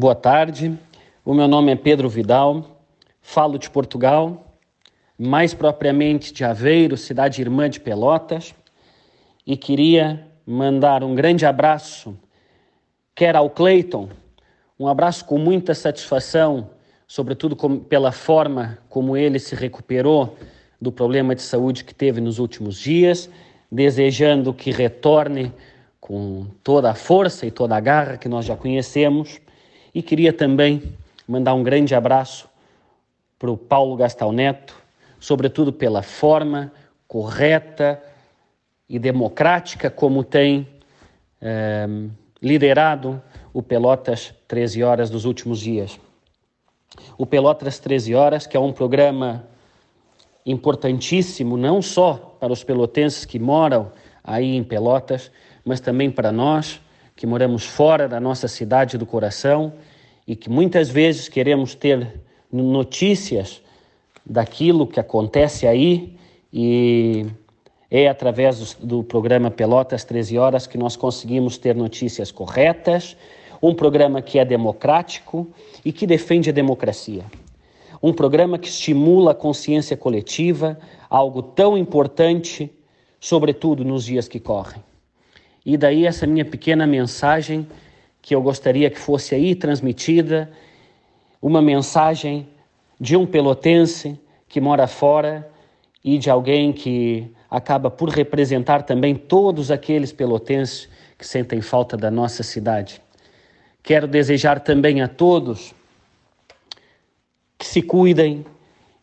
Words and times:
Boa 0.00 0.14
tarde, 0.14 0.78
o 1.24 1.34
meu 1.34 1.48
nome 1.48 1.72
é 1.72 1.74
Pedro 1.74 2.08
Vidal, 2.08 2.80
falo 3.20 3.58
de 3.58 3.68
Portugal, 3.68 4.54
mais 5.18 5.54
propriamente 5.54 6.32
de 6.32 6.44
Aveiro, 6.44 6.96
cidade 6.96 7.42
irmã 7.42 7.68
de 7.68 7.80
Pelotas, 7.80 8.54
e 9.44 9.56
queria 9.56 10.24
mandar 10.46 11.02
um 11.02 11.16
grande 11.16 11.44
abraço, 11.44 12.16
quer 13.12 13.34
ao 13.34 13.50
Cleiton, 13.50 14.08
um 14.78 14.86
abraço 14.86 15.24
com 15.24 15.36
muita 15.36 15.74
satisfação, 15.74 16.70
sobretudo 17.04 17.56
com, 17.56 17.80
pela 17.80 18.12
forma 18.12 18.78
como 18.88 19.16
ele 19.16 19.40
se 19.40 19.56
recuperou 19.56 20.36
do 20.80 20.92
problema 20.92 21.34
de 21.34 21.42
saúde 21.42 21.82
que 21.82 21.92
teve 21.92 22.20
nos 22.20 22.38
últimos 22.38 22.78
dias, 22.78 23.28
desejando 23.68 24.54
que 24.54 24.70
retorne 24.70 25.52
com 26.00 26.46
toda 26.62 26.88
a 26.88 26.94
força 26.94 27.44
e 27.46 27.50
toda 27.50 27.76
a 27.76 27.80
garra 27.80 28.16
que 28.16 28.28
nós 28.28 28.44
já 28.44 28.56
conhecemos. 28.56 29.40
E 29.94 30.02
queria 30.02 30.32
também 30.32 30.82
mandar 31.26 31.54
um 31.54 31.62
grande 31.62 31.94
abraço 31.94 32.48
para 33.38 33.50
o 33.50 33.56
Paulo 33.56 33.96
Gastal 33.96 34.32
Neto, 34.32 34.76
sobretudo 35.20 35.72
pela 35.72 36.02
forma 36.02 36.72
correta 37.06 38.02
e 38.88 38.98
democrática 38.98 39.90
como 39.90 40.24
tem 40.24 40.66
eh, 41.40 41.86
liderado 42.42 43.22
o 43.52 43.62
Pelotas 43.62 44.34
13 44.46 44.82
Horas 44.82 45.10
dos 45.10 45.24
últimos 45.24 45.60
dias. 45.60 45.98
O 47.16 47.26
Pelotas 47.26 47.78
13 47.78 48.14
Horas, 48.14 48.46
que 48.46 48.56
é 48.56 48.60
um 48.60 48.72
programa 48.72 49.44
importantíssimo, 50.44 51.56
não 51.56 51.82
só 51.82 52.36
para 52.40 52.52
os 52.52 52.64
pelotenses 52.64 53.24
que 53.24 53.38
moram 53.38 53.92
aí 54.24 54.56
em 54.56 54.64
Pelotas, 54.64 55.30
mas 55.64 55.80
também 55.80 56.10
para 56.10 56.32
nós 56.32 56.80
que 57.18 57.26
moramos 57.26 57.64
fora 57.66 58.06
da 58.06 58.20
nossa 58.20 58.46
cidade 58.46 58.96
do 58.96 59.04
coração 59.04 59.72
e 60.24 60.36
que 60.36 60.48
muitas 60.48 60.88
vezes 60.88 61.28
queremos 61.28 61.74
ter 61.74 62.20
notícias 62.50 63.60
daquilo 64.24 64.86
que 64.86 65.00
acontece 65.00 65.66
aí 65.66 66.16
e 66.52 67.26
é 67.90 68.06
através 68.06 68.74
do, 68.74 69.02
programa 69.02 69.50
Pelotas 69.50 70.04
13 70.04 70.38
Horas 70.38 70.68
que 70.68 70.78
nós 70.78 70.94
conseguimos 70.94 71.58
ter 71.58 71.74
notícias 71.74 72.30
corretas, 72.30 73.16
um 73.60 73.74
programa 73.74 74.22
que 74.22 74.38
é 74.38 74.44
democrático 74.44 75.48
e 75.84 75.90
que 75.90 76.06
defende 76.06 76.50
a 76.50 76.52
democracia. 76.52 77.24
Um 78.00 78.12
programa 78.12 78.60
que 78.60 78.68
estimula 78.68 79.32
a 79.32 79.34
consciência 79.34 79.96
coletiva, 79.96 80.78
algo 81.10 81.42
tão 81.42 81.76
importante, 81.76 82.70
sobretudo 83.18 83.84
nos 83.84 84.04
dias 84.04 84.28
que 84.28 84.38
correm. 84.38 84.87
E 85.68 85.76
daí 85.76 86.06
essa 86.06 86.26
minha 86.26 86.46
pequena 86.46 86.86
mensagem 86.86 87.68
que 88.22 88.34
eu 88.34 88.40
gostaria 88.40 88.88
que 88.88 88.98
fosse 88.98 89.34
aí 89.34 89.54
transmitida, 89.54 90.50
uma 91.42 91.60
mensagem 91.60 92.48
de 92.98 93.14
um 93.14 93.26
pelotense 93.26 94.18
que 94.48 94.62
mora 94.62 94.86
fora 94.86 95.46
e 96.02 96.16
de 96.16 96.30
alguém 96.30 96.72
que 96.72 97.30
acaba 97.50 97.90
por 97.90 98.08
representar 98.08 98.80
também 98.84 99.14
todos 99.14 99.70
aqueles 99.70 100.10
pelotenses 100.10 100.88
que 101.18 101.26
sentem 101.26 101.60
falta 101.60 101.98
da 101.98 102.10
nossa 102.10 102.42
cidade. 102.42 103.02
Quero 103.82 104.08
desejar 104.08 104.60
também 104.60 105.02
a 105.02 105.06
todos 105.06 105.74
que 107.58 107.66
se 107.66 107.82
cuidem 107.82 108.42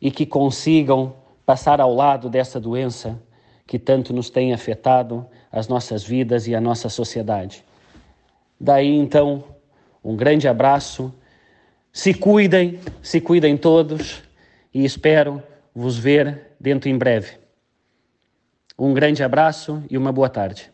e 0.00 0.10
que 0.10 0.24
consigam 0.24 1.14
passar 1.44 1.78
ao 1.78 1.94
lado 1.94 2.30
dessa 2.30 2.58
doença 2.58 3.20
que 3.66 3.78
tanto 3.78 4.12
nos 4.12 4.30
tem 4.30 4.52
afetado 4.52 5.26
as 5.50 5.68
nossas 5.68 6.02
vidas 6.02 6.46
e 6.46 6.54
a 6.54 6.60
nossa 6.60 6.88
sociedade. 6.88 7.64
Daí 8.60 8.94
então, 8.94 9.44
um 10.02 10.16
grande 10.16 10.48
abraço. 10.48 11.14
Se 11.92 12.12
cuidem, 12.12 12.80
se 13.02 13.20
cuidem 13.20 13.56
todos 13.56 14.22
e 14.72 14.84
espero 14.84 15.42
vos 15.74 15.96
ver 15.96 16.52
dentro 16.58 16.88
em 16.88 16.98
breve. 16.98 17.38
Um 18.78 18.92
grande 18.92 19.22
abraço 19.22 19.82
e 19.88 19.96
uma 19.96 20.12
boa 20.12 20.28
tarde. 20.28 20.73